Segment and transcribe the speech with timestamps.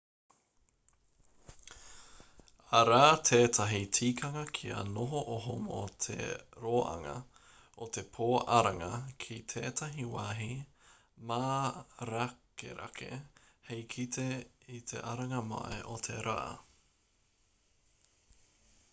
[2.77, 6.15] arā tētahi tikanga kia noho oho mō te
[6.63, 7.13] roanga
[7.87, 8.29] o te pō
[8.61, 8.89] aranga
[9.25, 10.49] ki tētahi wāhi
[11.33, 13.11] mārakerake
[13.71, 14.27] hei kite
[14.79, 16.41] i te aranga mai o te rā